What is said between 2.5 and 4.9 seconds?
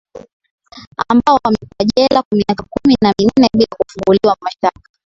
kumi na minne bila kufunguliwa mashtaka